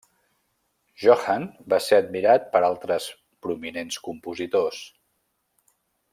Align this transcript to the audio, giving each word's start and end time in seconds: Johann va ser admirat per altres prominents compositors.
Johann 1.01 1.45
va 1.73 1.79
ser 1.87 1.99
admirat 2.05 2.49
per 2.57 2.63
altres 2.71 3.07
prominents 3.47 4.01
compositors. 4.09 4.81